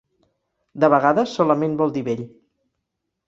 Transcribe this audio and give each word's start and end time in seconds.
De 0.83 0.89
vegades 0.93 1.35
solament 1.41 1.77
vol 1.81 1.93
dir 1.99 2.05
vell. 2.09 2.23